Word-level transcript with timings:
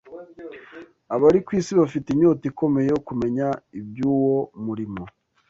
Abari 1.15 1.39
ku 1.45 1.49
isi 1.59 1.73
bafite 1.81 2.07
inyota 2.11 2.43
ikomeye 2.51 2.87
yo 2.93 2.99
kumenya 3.07 3.47
iby’uwo 3.79 4.37
murimo, 4.65 5.03